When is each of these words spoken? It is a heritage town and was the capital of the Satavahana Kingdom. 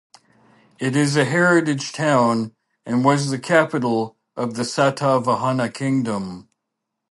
It 0.79 0.95
is 0.95 1.15
a 1.15 1.25
heritage 1.25 1.93
town 1.93 2.55
and 2.87 3.05
was 3.05 3.29
the 3.29 3.37
capital 3.37 4.17
of 4.35 4.55
the 4.55 4.63
Satavahana 4.63 5.71
Kingdom. 5.71 6.49